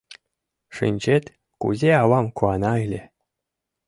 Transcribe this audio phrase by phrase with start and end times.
[0.75, 1.25] Шинчет,
[1.61, 3.01] кузе авам куана ыле.